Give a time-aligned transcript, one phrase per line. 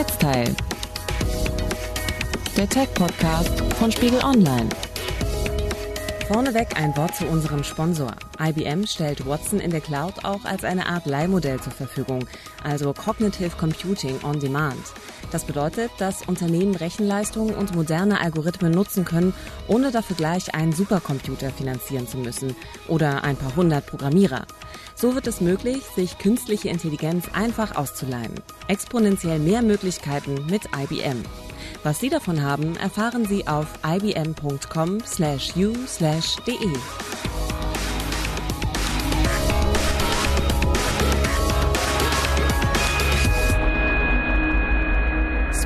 [0.00, 0.56] Netzteil.
[2.56, 4.70] Der Tech-Podcast von Spiegel Online.
[6.26, 8.12] Vorneweg ein Wort zu unserem Sponsor.
[8.40, 12.24] IBM stellt Watson in der Cloud auch als eine Art Leihmodell zur Verfügung,
[12.64, 14.80] also Cognitive Computing on Demand.
[15.32, 19.34] Das bedeutet, dass Unternehmen Rechenleistung und moderne Algorithmen nutzen können,
[19.68, 22.56] ohne dafür gleich einen Supercomputer finanzieren zu müssen
[22.88, 24.46] oder ein paar hundert Programmierer.
[25.00, 28.34] So wird es möglich, sich künstliche Intelligenz einfach auszuleihen.
[28.68, 31.22] Exponentiell mehr Möglichkeiten mit IBM.
[31.82, 34.50] Was Sie davon haben, erfahren Sie auf ibm.com/u/de.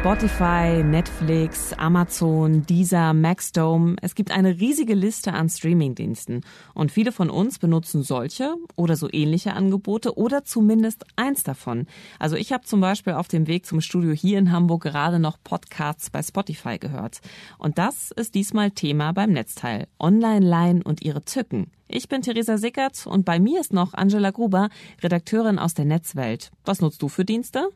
[0.05, 3.97] Spotify, Netflix, Amazon, Deezer, Maxdome.
[4.03, 6.43] Es gibt eine riesige Liste an Streamingdiensten.
[6.75, 11.87] Und viele von uns benutzen solche oder so ähnliche Angebote oder zumindest eins davon.
[12.19, 15.39] Also ich habe zum Beispiel auf dem Weg zum Studio hier in Hamburg gerade noch
[15.43, 17.23] Podcasts bei Spotify gehört.
[17.57, 19.89] Und das ist diesmal Thema beim Netzteil.
[19.99, 21.71] Online-Line und ihre Tücken.
[21.97, 24.69] Ich bin Theresa Sickert und bei mir ist noch Angela Gruber,
[25.01, 26.51] Redakteurin aus der Netzwelt.
[26.65, 27.69] Was nutzt du für Dienste?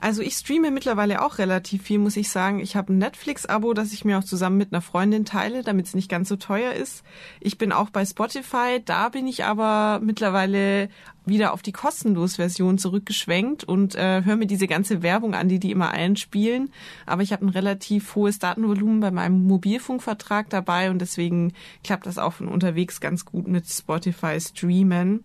[0.00, 2.60] Also ich streame mittlerweile auch relativ viel, muss ich sagen.
[2.60, 5.94] Ich habe ein Netflix-Abo, das ich mir auch zusammen mit einer Freundin teile, damit es
[5.94, 7.02] nicht ganz so teuer ist.
[7.40, 10.88] Ich bin auch bei Spotify, da bin ich aber mittlerweile
[11.26, 15.58] wieder auf die kostenlos Version zurückgeschwenkt und äh, höre mir diese ganze Werbung an, die
[15.58, 16.70] die immer einspielen.
[17.04, 21.52] Aber ich habe ein relativ hohes Datenvolumen bei meinem Mobilfunkvertrag dabei und deswegen
[21.84, 25.24] klappt das auch von unterwegs ganz gut mit Spotify streamen.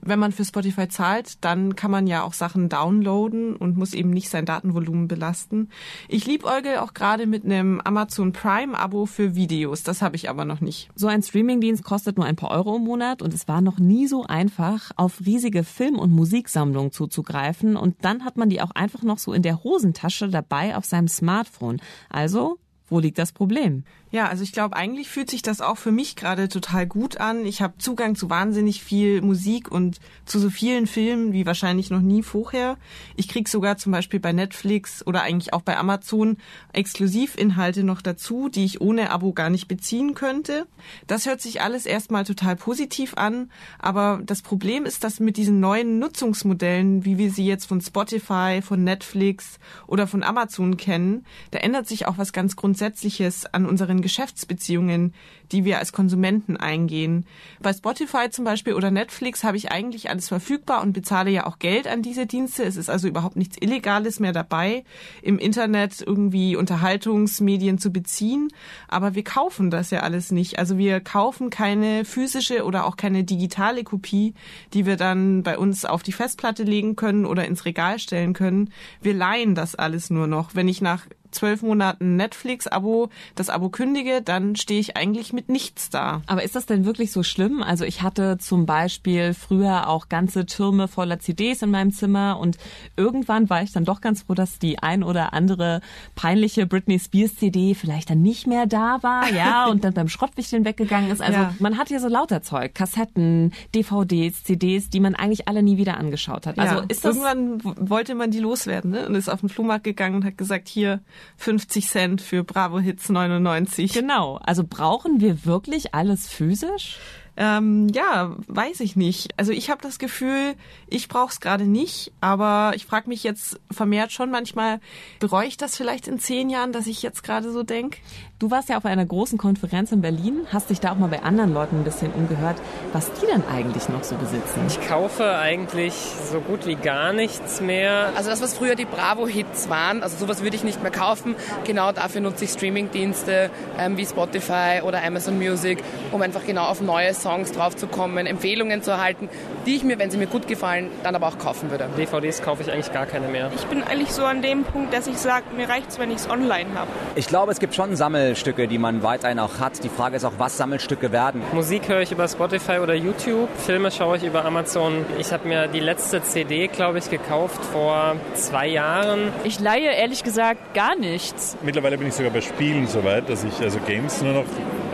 [0.00, 4.10] Wenn man für Spotify zahlt, dann kann man ja auch Sachen downloaden und muss eben
[4.10, 5.70] nicht sein Datenvolumen belasten.
[6.08, 9.82] Ich liebäugel auch gerade mit einem Amazon Prime Abo für Videos.
[9.82, 10.88] Das habe ich aber noch nicht.
[10.94, 14.06] So ein Streamingdienst kostet nur ein paar Euro im Monat und es war noch nie
[14.06, 19.02] so einfach, auf riesige Film- und Musiksammlungen zuzugreifen und dann hat man die auch einfach
[19.02, 21.80] noch so in der Hosentasche dabei auf seinem Smartphone.
[22.08, 23.84] Also wo liegt das Problem?
[24.10, 27.44] Ja, also ich glaube, eigentlich fühlt sich das auch für mich gerade total gut an.
[27.44, 32.00] Ich habe Zugang zu wahnsinnig viel Musik und zu so vielen Filmen wie wahrscheinlich noch
[32.00, 32.78] nie vorher.
[33.16, 36.38] Ich krieg sogar zum Beispiel bei Netflix oder eigentlich auch bei Amazon
[36.72, 40.66] Exklusivinhalte noch dazu, die ich ohne Abo gar nicht beziehen könnte.
[41.06, 45.60] Das hört sich alles erstmal total positiv an, aber das Problem ist, dass mit diesen
[45.60, 51.58] neuen Nutzungsmodellen, wie wir sie jetzt von Spotify, von Netflix oder von Amazon kennen, da
[51.58, 55.12] ändert sich auch was ganz Grundsätzliches an unseren unseren Geschäftsbeziehungen,
[55.52, 57.24] die wir als Konsumenten eingehen.
[57.60, 61.58] Bei Spotify zum Beispiel oder Netflix habe ich eigentlich alles verfügbar und bezahle ja auch
[61.58, 62.64] Geld an diese Dienste.
[62.64, 64.84] Es ist also überhaupt nichts Illegales mehr dabei,
[65.22, 68.48] im Internet irgendwie Unterhaltungsmedien zu beziehen.
[68.88, 70.58] Aber wir kaufen das ja alles nicht.
[70.58, 74.34] Also wir kaufen keine physische oder auch keine digitale Kopie,
[74.74, 78.70] die wir dann bei uns auf die Festplatte legen können oder ins Regal stellen können.
[79.00, 80.54] Wir leihen das alles nur noch.
[80.54, 85.90] Wenn ich nach zwölf Monaten Netflix-Abo das Abo kündige, dann stehe ich eigentlich mit nichts
[85.90, 86.22] da.
[86.26, 87.62] Aber ist das denn wirklich so schlimm?
[87.62, 92.58] Also ich hatte zum Beispiel früher auch ganze Türme voller CDs in meinem Zimmer und
[92.96, 95.80] irgendwann war ich dann doch ganz froh, dass die ein oder andere
[96.14, 100.64] peinliche Britney Spears CD vielleicht dann nicht mehr da war, ja, und dann beim Schrottwichteln
[100.64, 101.20] weggegangen ist.
[101.20, 101.54] Also ja.
[101.58, 105.96] man hat hier so lauter Zeug, Kassetten, DVDs, CDs, die man eigentlich alle nie wieder
[105.96, 106.58] angeschaut hat.
[106.58, 109.06] Also ja, ist das irgendwann wollte man die loswerden, ne?
[109.06, 111.00] Und ist auf den Flohmarkt gegangen und hat gesagt, hier
[111.36, 113.92] 50 Cent für Bravo Hits 99.
[113.92, 114.38] Genau.
[114.42, 116.98] Also brauchen wir wirklich alles physisch?
[117.40, 119.32] Ähm, ja, weiß ich nicht.
[119.36, 120.54] Also ich habe das Gefühl,
[120.88, 124.80] ich brauche es gerade nicht, aber ich frage mich jetzt vermehrt schon manchmal,
[125.20, 127.98] bereue ich das vielleicht in zehn Jahren, dass ich jetzt gerade so denke?
[128.40, 131.22] Du warst ja auf einer großen Konferenz in Berlin, hast dich da auch mal bei
[131.22, 132.56] anderen Leuten ein bisschen umgehört,
[132.92, 134.60] was die denn eigentlich noch so besitzen.
[134.66, 138.12] Ich kaufe eigentlich so gut wie gar nichts mehr.
[138.16, 141.36] Also das, was früher die Bravo-Hits waren, also sowas würde ich nicht mehr kaufen.
[141.64, 146.80] Genau dafür nutze ich Streaming-Dienste ähm, wie Spotify oder Amazon Music, um einfach genau auf
[146.80, 149.28] neue Songs draufzukommen, Empfehlungen zu erhalten,
[149.66, 151.88] die ich mir, wenn sie mir gut gefallen, dann aber auch kaufen würde.
[151.96, 153.50] DVDs kaufe ich eigentlich gar keine mehr.
[153.56, 156.18] Ich bin eigentlich so an dem Punkt, dass ich sage, mir reicht es, wenn ich
[156.18, 156.90] es online habe.
[157.14, 159.82] Ich glaube, es gibt schon Sammel Sammelstücke, die man weiterhin auch hat.
[159.84, 161.42] Die Frage ist auch, was Sammelstücke werden.
[161.52, 165.04] Musik höre ich über Spotify oder YouTube, Filme schaue ich über Amazon.
[165.18, 169.32] Ich habe mir die letzte CD, glaube ich, gekauft vor zwei Jahren.
[169.44, 171.56] Ich leihe ehrlich gesagt gar nichts.
[171.62, 174.44] Mittlerweile bin ich sogar bei Spielen so weit, dass ich also Games nur noch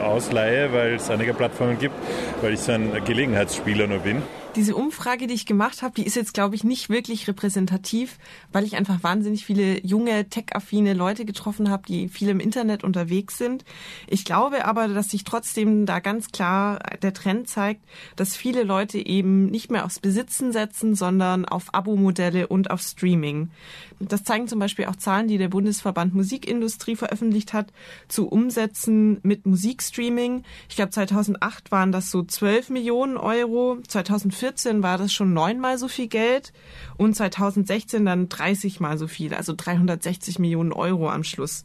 [0.04, 1.94] ausleihe, weil es einige Plattformen gibt,
[2.40, 4.22] weil ich so ein Gelegenheitsspieler nur bin.
[4.56, 8.18] Diese Umfrage, die ich gemacht habe, die ist jetzt, glaube ich, nicht wirklich repräsentativ,
[8.52, 13.36] weil ich einfach wahnsinnig viele junge, tech-affine Leute getroffen habe, die viel im Internet unterwegs
[13.36, 13.64] sind.
[14.06, 17.84] Ich glaube aber, dass sich trotzdem da ganz klar der Trend zeigt,
[18.14, 23.50] dass viele Leute eben nicht mehr aufs Besitzen setzen, sondern auf Abo-Modelle und auf Streaming.
[23.98, 27.72] Das zeigen zum Beispiel auch Zahlen, die der Bundesverband Musikindustrie veröffentlicht hat,
[28.06, 30.44] zu Umsätzen mit Musikstreaming.
[30.68, 33.78] Ich glaube, 2008 waren das so 12 Millionen Euro.
[33.88, 34.43] 2014
[34.82, 36.52] war das schon neunmal so viel Geld
[36.96, 41.64] und 2016 dann 30 mal so viel, also 360 Millionen Euro am Schluss.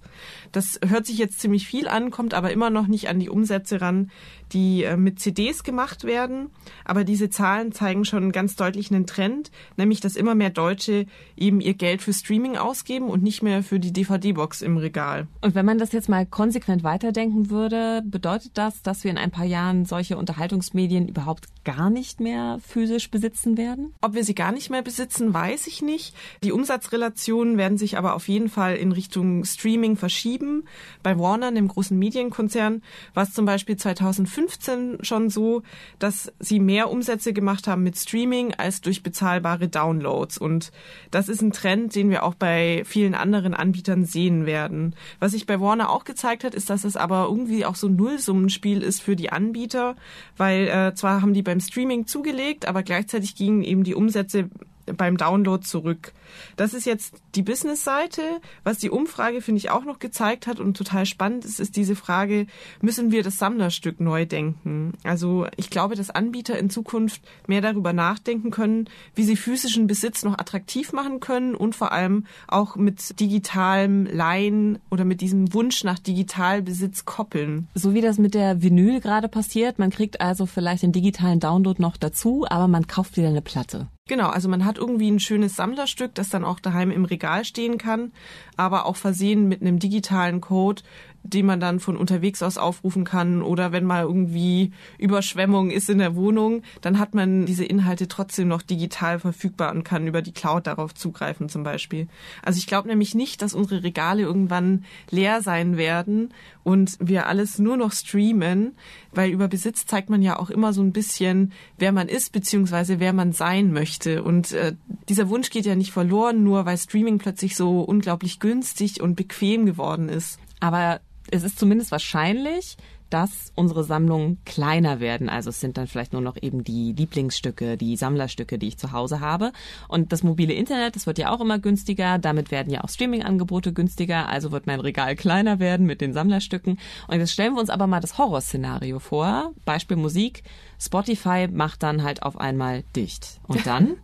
[0.51, 3.81] Das hört sich jetzt ziemlich viel an, kommt aber immer noch nicht an die Umsätze
[3.81, 4.11] ran,
[4.51, 6.49] die äh, mit CDs gemacht werden.
[6.85, 11.05] Aber diese Zahlen zeigen schon ganz deutlich einen Trend, nämlich dass immer mehr Deutsche
[11.37, 15.27] eben ihr Geld für Streaming ausgeben und nicht mehr für die DVD-Box im Regal.
[15.41, 19.31] Und wenn man das jetzt mal konsequent weiterdenken würde, bedeutet das, dass wir in ein
[19.31, 23.93] paar Jahren solche Unterhaltungsmedien überhaupt gar nicht mehr physisch besitzen werden?
[24.01, 26.15] Ob wir sie gar nicht mehr besitzen, weiß ich nicht.
[26.43, 30.63] Die Umsatzrelationen werden sich aber auf jeden Fall in Richtung Streaming verschieben.
[31.03, 32.81] Bei Warner, dem großen Medienkonzern,
[33.13, 35.63] war es zum Beispiel 2015 schon so,
[35.99, 40.37] dass sie mehr Umsätze gemacht haben mit Streaming als durch bezahlbare Downloads.
[40.37, 40.71] Und
[41.11, 44.95] das ist ein Trend, den wir auch bei vielen anderen Anbietern sehen werden.
[45.19, 47.95] Was sich bei Warner auch gezeigt hat, ist, dass es aber irgendwie auch so ein
[47.95, 49.95] Nullsummenspiel ist für die Anbieter,
[50.37, 54.49] weil äh, zwar haben die beim Streaming zugelegt, aber gleichzeitig gingen eben die Umsätze
[54.97, 56.13] beim Download zurück.
[56.55, 58.21] Das ist jetzt die Business-Seite.
[58.63, 61.95] Was die Umfrage, finde ich, auch noch gezeigt hat und total spannend ist, ist diese
[61.95, 62.47] Frage,
[62.81, 64.93] müssen wir das Sammlerstück neu denken?
[65.03, 70.23] Also ich glaube, dass Anbieter in Zukunft mehr darüber nachdenken können, wie sie physischen Besitz
[70.23, 75.83] noch attraktiv machen können und vor allem auch mit digitalem Leihen oder mit diesem Wunsch
[75.83, 77.67] nach Digitalbesitz koppeln.
[77.73, 79.79] So wie das mit der Vinyl gerade passiert.
[79.79, 83.87] Man kriegt also vielleicht den digitalen Download noch dazu, aber man kauft wieder eine Platte.
[84.09, 87.77] Genau, also man hat irgendwie ein schönes Sammlerstück, das dann auch daheim im Regal stehen
[87.77, 88.11] kann,
[88.57, 90.81] aber auch versehen mit einem digitalen Code,
[91.23, 95.99] den man dann von unterwegs aus aufrufen kann oder wenn mal irgendwie Überschwemmung ist in
[95.99, 100.31] der Wohnung, dann hat man diese Inhalte trotzdem noch digital verfügbar und kann über die
[100.31, 102.07] Cloud darauf zugreifen zum Beispiel.
[102.43, 106.33] Also ich glaube nämlich nicht, dass unsere Regale irgendwann leer sein werden
[106.63, 108.75] und wir alles nur noch streamen,
[109.11, 112.99] weil über Besitz zeigt man ja auch immer so ein bisschen, wer man ist beziehungsweise
[112.99, 114.75] wer man sein möchte und äh,
[115.07, 119.65] dieser Wunsch geht ja nicht verloren, nur weil Streaming plötzlich so unglaublich günstig und bequem
[119.65, 120.39] geworden ist.
[120.59, 120.99] Aber
[121.31, 122.77] es ist zumindest wahrscheinlich,
[123.09, 125.29] dass unsere Sammlungen kleiner werden.
[125.29, 128.91] Also es sind dann vielleicht nur noch eben die Lieblingsstücke, die Sammlerstücke, die ich zu
[128.91, 129.51] Hause habe.
[129.87, 132.19] Und das mobile Internet, das wird ja auch immer günstiger.
[132.19, 134.29] Damit werden ja auch Streaming-Angebote günstiger.
[134.29, 136.79] Also wird mein Regal kleiner werden mit den Sammlerstücken.
[137.07, 139.53] Und jetzt stellen wir uns aber mal das Horrorszenario vor.
[139.65, 140.43] Beispiel Musik.
[140.79, 143.39] Spotify macht dann halt auf einmal dicht.
[143.47, 143.97] Und dann?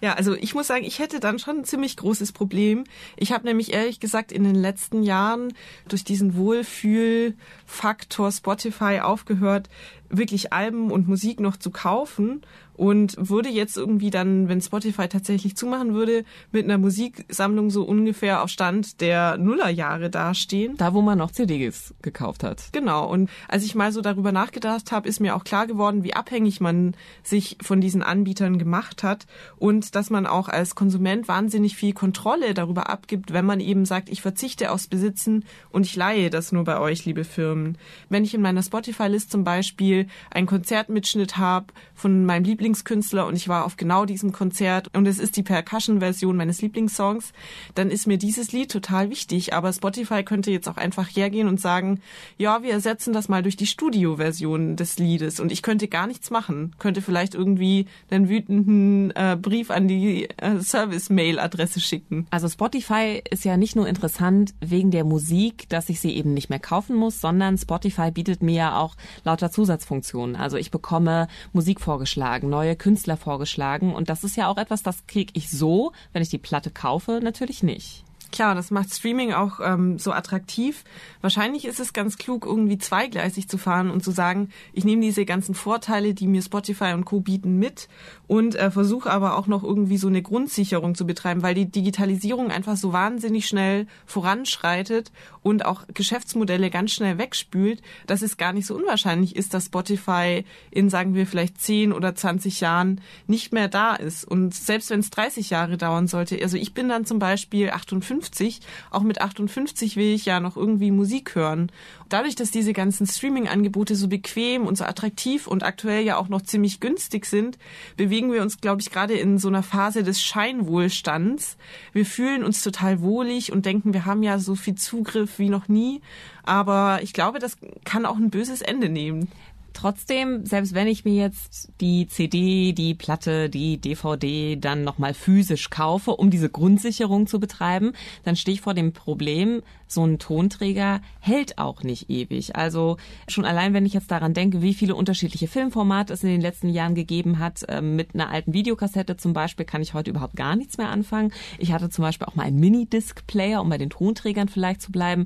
[0.00, 2.84] Ja, also ich muss sagen, ich hätte dann schon ein ziemlich großes Problem.
[3.16, 5.52] Ich habe nämlich ehrlich gesagt in den letzten Jahren
[5.88, 9.68] durch diesen Wohlfühlfaktor Spotify aufgehört,
[10.08, 12.42] wirklich Alben und Musik noch zu kaufen
[12.80, 18.42] und würde jetzt irgendwie dann, wenn Spotify tatsächlich zumachen würde, mit einer Musiksammlung so ungefähr
[18.42, 20.78] auf Stand der Nullerjahre dastehen.
[20.78, 22.70] Da, wo man noch CDs gekauft hat.
[22.72, 23.06] Genau.
[23.06, 26.62] Und als ich mal so darüber nachgedacht habe, ist mir auch klar geworden, wie abhängig
[26.62, 29.26] man sich von diesen Anbietern gemacht hat
[29.58, 34.08] und dass man auch als Konsument wahnsinnig viel Kontrolle darüber abgibt, wenn man eben sagt,
[34.08, 37.76] ich verzichte aufs Besitzen und ich leihe das nur bei euch, liebe Firmen.
[38.08, 43.34] Wenn ich in meiner Spotify-List zum Beispiel einen Konzertmitschnitt habe von meinem Lieblings Lieblingskünstler und
[43.34, 47.32] ich war auf genau diesem Konzert und es ist die Percussion-Version meines Lieblingssongs,
[47.74, 49.54] dann ist mir dieses Lied total wichtig.
[49.54, 52.00] Aber Spotify könnte jetzt auch einfach hergehen und sagen,
[52.38, 56.30] ja, wir ersetzen das mal durch die Studio-Version des Liedes und ich könnte gar nichts
[56.30, 56.74] machen.
[56.78, 62.26] Könnte vielleicht irgendwie einen wütenden äh, Brief an die äh, Service-Mail-Adresse schicken.
[62.30, 66.50] Also Spotify ist ja nicht nur interessant wegen der Musik, dass ich sie eben nicht
[66.50, 70.36] mehr kaufen muss, sondern Spotify bietet mir ja auch lauter Zusatzfunktionen.
[70.36, 73.94] Also ich bekomme Musik vorgeschlagen, neue Künstler vorgeschlagen.
[73.94, 77.20] Und das ist ja auch etwas, das kriege ich so, wenn ich die Platte kaufe,
[77.22, 78.04] natürlich nicht.
[78.32, 80.84] Klar, das macht Streaming auch ähm, so attraktiv.
[81.20, 85.24] Wahrscheinlich ist es ganz klug, irgendwie zweigleisig zu fahren und zu sagen, ich nehme diese
[85.24, 87.20] ganzen Vorteile, die mir Spotify und Co.
[87.20, 87.88] bieten, mit
[88.30, 92.50] und äh, versuche aber auch noch irgendwie so eine Grundsicherung zu betreiben, weil die Digitalisierung
[92.50, 98.66] einfach so wahnsinnig schnell voranschreitet und auch Geschäftsmodelle ganz schnell wegspült, dass es gar nicht
[98.66, 103.68] so unwahrscheinlich ist, dass Spotify in, sagen wir, vielleicht 10 oder 20 Jahren nicht mehr
[103.68, 104.24] da ist.
[104.24, 108.00] Und selbst wenn es 30 Jahre dauern sollte, also ich bin dann zum Beispiel 58
[108.30, 108.60] 58.
[108.90, 111.70] Auch mit 58 will ich ja noch irgendwie Musik hören.
[112.10, 116.42] Dadurch, dass diese ganzen Streaming-Angebote so bequem und so attraktiv und aktuell ja auch noch
[116.42, 117.56] ziemlich günstig sind,
[117.96, 121.56] bewegen wir uns, glaube ich, gerade in so einer Phase des Scheinwohlstands.
[121.92, 125.68] Wir fühlen uns total wohlig und denken, wir haben ja so viel Zugriff wie noch
[125.68, 126.00] nie.
[126.42, 129.28] Aber ich glaube, das kann auch ein böses Ende nehmen.
[129.72, 135.70] Trotzdem, selbst wenn ich mir jetzt die CD, die Platte, die DVD dann nochmal physisch
[135.70, 137.92] kaufe, um diese Grundsicherung zu betreiben,
[138.24, 142.56] dann stehe ich vor dem Problem, so ein Tonträger hält auch nicht ewig.
[142.56, 142.96] Also
[143.28, 146.68] schon allein, wenn ich jetzt daran denke, wie viele unterschiedliche Filmformate es in den letzten
[146.68, 150.56] Jahren gegeben hat, ähm, mit einer alten Videokassette zum Beispiel, kann ich heute überhaupt gar
[150.56, 151.32] nichts mehr anfangen.
[151.58, 155.24] Ich hatte zum Beispiel auch mal einen Minidisc-Player, um bei den Tonträgern vielleicht zu bleiben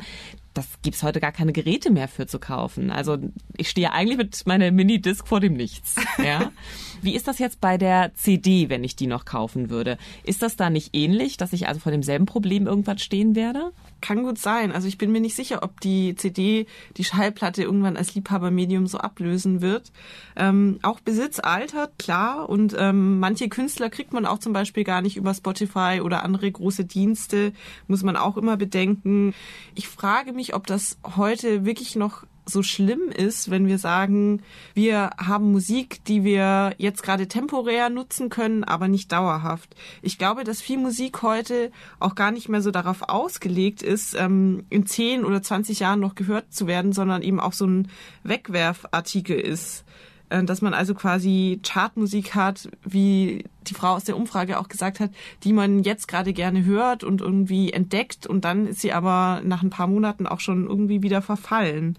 [0.55, 2.91] das gibt's heute gar keine Geräte mehr für zu kaufen.
[2.91, 3.19] Also
[3.57, 5.97] ich stehe eigentlich mit meiner Minidisc vor dem Nichts.
[6.25, 6.53] Ja.
[7.05, 9.99] Wie ist das jetzt bei der CD, wenn ich die noch kaufen würde?
[10.25, 13.73] Ist das da nicht ähnlich, dass ich also vor demselben Problem irgendwann stehen werde?
[14.01, 14.73] Kann gut sein.
[14.73, 18.97] Also ich bin mir nicht sicher, ob die CD die Schallplatte irgendwann als Liebhabermedium so
[18.97, 19.93] ablösen wird.
[20.35, 22.49] Ähm, auch Besitz altert, klar.
[22.49, 26.51] Und ähm, manche Künstler kriegt man auch zum Beispiel gar nicht über Spotify oder andere
[26.51, 27.53] große Dienste.
[27.87, 29.35] Muss man auch immer bedenken.
[29.75, 34.43] Ich frage mich, ob das heute wirklich noch so schlimm ist, wenn wir sagen,
[34.75, 39.75] wir haben Musik, die wir jetzt gerade temporär nutzen können, aber nicht dauerhaft.
[40.03, 41.71] Ich glaube, dass viel Musik heute
[42.01, 46.15] auch gar nicht mehr so darauf ausgelegt ist, ähm, in 10 oder 20 Jahren noch
[46.15, 47.89] gehört zu werden, sondern eben auch so ein
[48.23, 49.85] Wegwerfartikel ist
[50.31, 55.01] äh, dass man also quasi Chartmusik hat, wie die Frau aus der Umfrage auch gesagt
[55.01, 55.11] hat,
[55.43, 59.63] die man jetzt gerade gerne hört und irgendwie entdeckt und dann ist sie aber nach
[59.63, 61.99] ein paar Monaten auch schon irgendwie wieder verfallen.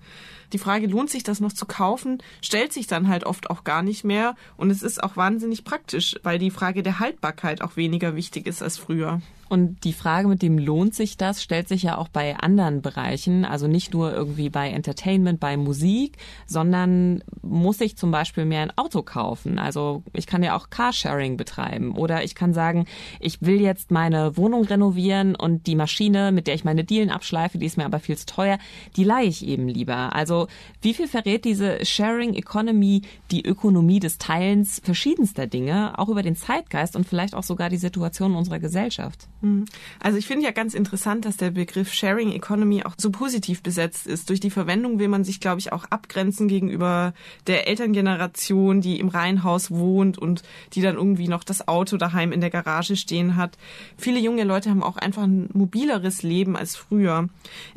[0.56, 3.82] Die Frage, lohnt sich das noch zu kaufen, stellt sich dann halt oft auch gar
[3.82, 4.36] nicht mehr.
[4.56, 8.64] Und es ist auch wahnsinnig praktisch, weil die Frage der Haltbarkeit auch weniger wichtig ist
[8.64, 9.20] als früher.
[9.48, 13.46] Und die Frage mit dem lohnt sich das, stellt sich ja auch bei anderen Bereichen,
[13.46, 18.76] also nicht nur irgendwie bei Entertainment, bei Musik, sondern muss ich zum Beispiel mir ein
[18.76, 19.60] Auto kaufen.
[19.60, 22.86] Also ich kann ja auch Carsharing betreiben oder ich kann sagen,
[23.20, 27.60] ich will jetzt meine Wohnung renovieren und die Maschine, mit der ich meine Dielen abschleife,
[27.60, 28.58] die ist mir aber viel zu teuer,
[28.96, 30.16] die leihe ich eben lieber.
[30.16, 30.45] Also
[30.82, 36.36] wie viel verrät diese Sharing Economy die Ökonomie des Teilens verschiedenster Dinge, auch über den
[36.36, 39.28] Zeitgeist und vielleicht auch sogar die Situation unserer Gesellschaft?
[39.42, 39.66] Hm.
[40.00, 44.08] Also ich finde ja ganz interessant, dass der Begriff Sharing Economy auch so positiv besetzt
[44.08, 44.30] ist.
[44.30, 47.14] Durch die Verwendung will man sich, glaube ich, auch abgrenzen gegenüber
[47.48, 52.42] der Elterngeneration, die im Reihenhaus wohnt und die dann irgendwie noch das Auto daheim in
[52.42, 53.58] der Garage stehen hat.
[53.98, 57.30] Viele junge Leute haben auch einfach ein mobileres Leben als früher.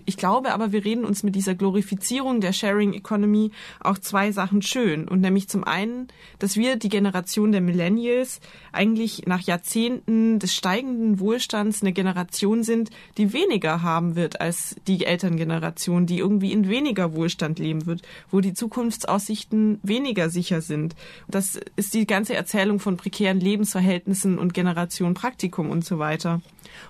[0.05, 3.51] Ich glaube aber, wir reden uns mit dieser Glorifizierung der Sharing Economy
[3.81, 5.09] auch zwei Sachen schön.
[5.09, 8.41] Und nämlich zum einen, dass wir die Generation der Millennials
[8.73, 14.77] eigentlich nach Jahrzehnten des steigenden Wohlstands Wohlstands eine Generation sind, die weniger haben wird als
[14.87, 20.95] die Elterngeneration, die irgendwie in weniger Wohlstand leben wird, wo die Zukunftsaussichten weniger sicher sind.
[21.29, 26.41] Das ist die ganze Erzählung von prekären Lebensverhältnissen und Generation Praktikum und so weiter.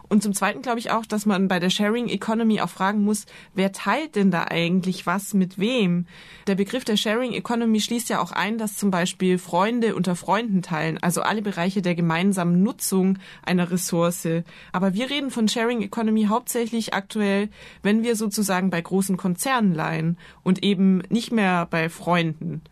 [0.09, 3.27] Und zum Zweiten glaube ich auch, dass man bei der Sharing Economy auch fragen muss,
[3.55, 6.07] wer teilt denn da eigentlich was mit wem?
[6.49, 10.61] Der Begriff der Sharing Economy schließt ja auch ein, dass zum Beispiel Freunde unter Freunden
[10.61, 14.29] teilen, also alle Bereiche der gemeinsamen Nutzung einer Ressource.
[14.73, 17.49] Aber wir reden von Sharing Economy hauptsächlich aktuell,
[17.83, 22.63] wenn wir sozusagen bei großen Konzernen leihen und eben nicht mehr bei Freunden.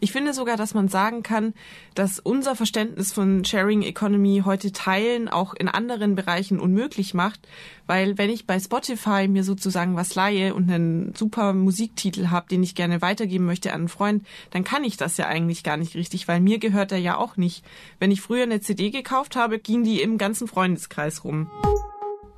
[0.00, 1.54] Ich finde sogar, dass man sagen kann,
[1.94, 7.46] dass unser Verständnis von Sharing Economy heute Teilen auch in anderen Bereichen unmöglich macht,
[7.86, 12.62] weil wenn ich bei Spotify mir sozusagen was leihe und einen super Musiktitel habe, den
[12.62, 15.94] ich gerne weitergeben möchte an einen Freund, dann kann ich das ja eigentlich gar nicht
[15.94, 17.64] richtig, weil mir gehört er ja auch nicht.
[17.98, 21.50] Wenn ich früher eine CD gekauft habe, ging die im ganzen Freundeskreis rum.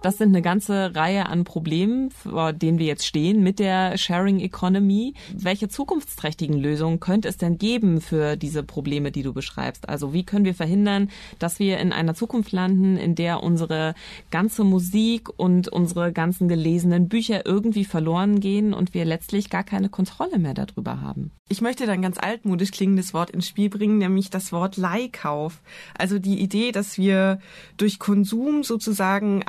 [0.02, 4.40] Das sind eine ganze Reihe an Problemen, vor denen wir jetzt stehen mit der Sharing
[4.40, 5.14] Economy.
[5.34, 9.88] Welche zukunftsträchtigen Lösungen könnte es denn geben für diese Probleme, die du beschreibst?
[9.88, 13.94] Also wie können wir verhindern, dass wir in einer Zukunft landen, in der unsere
[14.30, 19.88] ganze Musik und unsere ganzen gelesenen Bücher irgendwie verloren gehen und wir letztlich gar keine
[19.88, 21.32] Kontrolle mehr darüber haben?
[21.48, 25.62] Ich möchte da ein ganz altmodisch klingendes Wort ins Spiel bringen, nämlich das Wort Leihkauf.
[25.96, 27.38] Also die Idee, dass wir
[27.76, 29.44] durch Konsum sozusagen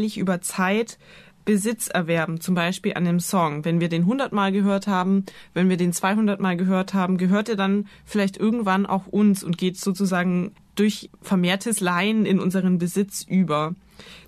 [0.00, 0.98] anteilig über Zeit
[1.44, 3.64] Besitz erwerben, zum Beispiel an einem Song.
[3.64, 7.48] Wenn wir den 100 Mal gehört haben, wenn wir den 200 Mal gehört haben, gehört
[7.48, 13.24] er dann vielleicht irgendwann auch uns und geht sozusagen durch vermehrtes Leihen in unseren Besitz
[13.26, 13.74] über.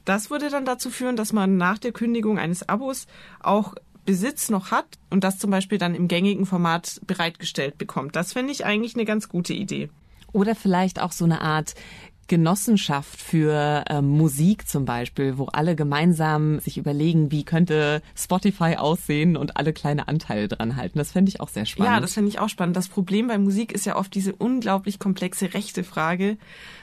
[0.05, 3.07] Das würde dann dazu führen, dass man nach der Kündigung eines Abos
[3.41, 3.75] auch
[4.05, 8.17] Besitz noch hat und das zum Beispiel dann im gängigen Format bereitgestellt bekommt.
[8.17, 9.91] Das finde ich eigentlich eine ganz gute Idee.
[10.33, 11.75] Oder vielleicht auch so eine Art
[12.33, 19.37] Genossenschaft für ähm, Musik zum Beispiel, wo alle gemeinsam sich überlegen, wie könnte Spotify aussehen
[19.37, 20.97] und alle kleine Anteile dran halten.
[20.97, 21.93] Das fände ich auch sehr spannend.
[21.93, 22.75] Ja, das fände ich auch spannend.
[22.75, 26.39] Das Problem bei Musik ist ja oft diese unglaublich komplexe rechte Frage.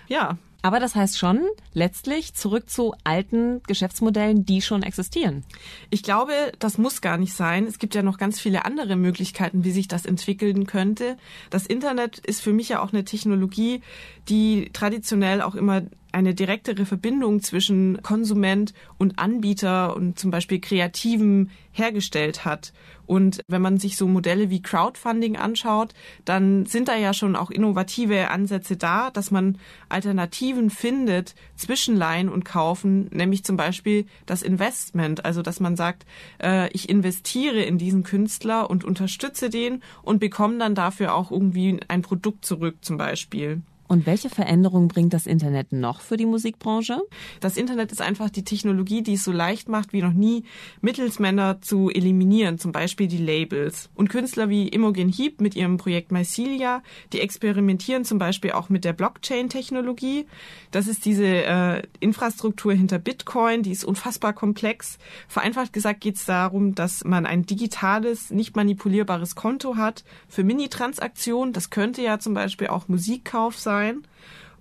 [0.07, 1.41] Ja, aber das heißt schon,
[1.73, 5.45] letztlich zurück zu alten Geschäftsmodellen, die schon existieren.
[5.89, 7.65] Ich glaube, das muss gar nicht sein.
[7.65, 11.17] Es gibt ja noch ganz viele andere Möglichkeiten, wie sich das entwickeln könnte.
[11.49, 13.81] Das Internet ist für mich ja auch eine Technologie,
[14.27, 21.51] die traditionell auch immer eine direktere Verbindung zwischen Konsument und Anbieter und zum Beispiel Kreativen
[21.71, 22.73] hergestellt hat.
[23.05, 25.93] Und wenn man sich so Modelle wie Crowdfunding anschaut,
[26.25, 29.57] dann sind da ja schon auch innovative Ansätze da, dass man
[29.89, 36.05] Alternativen findet zwischen Leihen und Kaufen, nämlich zum Beispiel das Investment, also dass man sagt,
[36.39, 41.79] äh, ich investiere in diesen Künstler und unterstütze den und bekomme dann dafür auch irgendwie
[41.87, 43.61] ein Produkt zurück zum Beispiel.
[43.89, 47.01] Und welche Veränderungen bringt das Internet noch für die Musikbranche?
[47.39, 50.43] Das Internet ist einfach die Technologie, die es so leicht macht wie noch nie,
[50.81, 53.89] Mittelsmänner zu eliminieren, zum Beispiel die Labels.
[53.95, 58.85] Und Künstler wie Imogen Heap mit ihrem Projekt Mycelia, die experimentieren zum Beispiel auch mit
[58.85, 60.27] der Blockchain-Technologie.
[60.69, 64.99] Das ist diese äh, Infrastruktur hinter Bitcoin, die ist unfassbar komplex.
[65.27, 71.53] Vereinfacht gesagt geht es darum, dass man ein digitales, nicht manipulierbares Konto hat für Mini-Transaktionen.
[71.53, 74.03] Das könnte ja zum Beispiel auch Musikkauf sein sein.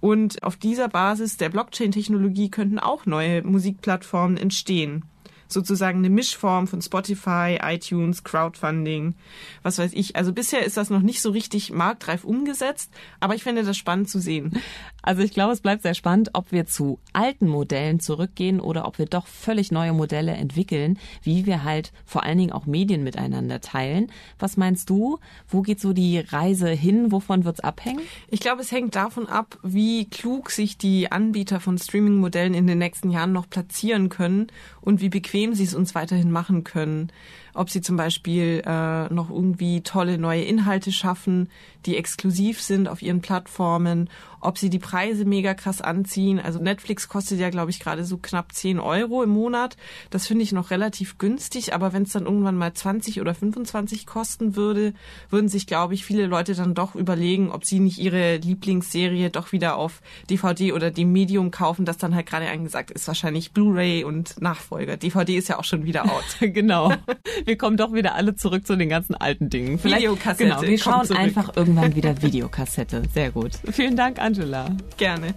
[0.00, 5.04] Und auf dieser Basis der Blockchain-Technologie könnten auch neue Musikplattformen entstehen
[5.48, 9.14] sozusagen eine Mischform von Spotify, iTunes, Crowdfunding,
[9.62, 10.16] was weiß ich.
[10.16, 12.90] Also bisher ist das noch nicht so richtig marktreif umgesetzt,
[13.20, 14.60] aber ich finde das spannend zu sehen.
[15.02, 18.98] Also ich glaube, es bleibt sehr spannend, ob wir zu alten Modellen zurückgehen oder ob
[18.98, 23.60] wir doch völlig neue Modelle entwickeln, wie wir halt vor allen Dingen auch Medien miteinander
[23.60, 24.12] teilen.
[24.38, 25.18] Was meinst du?
[25.48, 27.10] Wo geht so die Reise hin?
[27.10, 28.02] Wovon wird's abhängen?
[28.28, 32.78] Ich glaube, es hängt davon ab, wie klug sich die Anbieter von Streaming-Modellen in den
[32.78, 34.48] nächsten Jahren noch platzieren können
[34.80, 37.12] und wie bequem bequem sie es uns weiterhin machen können.
[37.58, 41.48] Ob sie zum Beispiel äh, noch irgendwie tolle neue Inhalte schaffen,
[41.86, 44.08] die exklusiv sind auf ihren Plattformen,
[44.40, 46.38] ob sie die Preise mega krass anziehen.
[46.38, 49.76] Also Netflix kostet ja, glaube ich, gerade so knapp 10 Euro im Monat.
[50.10, 54.06] Das finde ich noch relativ günstig, aber wenn es dann irgendwann mal 20 oder 25
[54.06, 54.94] kosten würde,
[55.28, 59.50] würden sich, glaube ich, viele Leute dann doch überlegen, ob sie nicht ihre Lieblingsserie doch
[59.50, 60.00] wieder auf
[60.30, 64.96] DVD oder dem Medium kaufen, das dann halt gerade angesagt ist, wahrscheinlich Blu-ray und Nachfolger.
[64.96, 66.24] DVD ist ja auch schon wieder out.
[66.40, 66.92] genau.
[67.48, 69.78] Wir kommen doch wieder alle zurück zu den ganzen alten Dingen.
[69.78, 70.44] Vielleicht, Videokassette.
[70.44, 73.04] Genau, wir schauen einfach irgendwann wieder Videokassette.
[73.14, 73.52] Sehr gut.
[73.70, 74.68] Vielen Dank, Angela.
[74.98, 75.32] Gerne.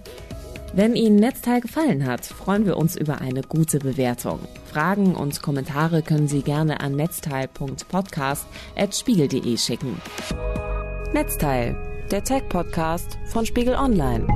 [0.74, 4.40] Wenn Ihnen Netzteil gefallen hat, freuen wir uns über eine gute Bewertung.
[4.70, 9.96] Fragen und Kommentare können Sie gerne an netzteil.podcast.spiegel.de schicken.
[11.14, 11.74] Netzteil,
[12.10, 14.26] der Tech-Podcast von Spiegel Online.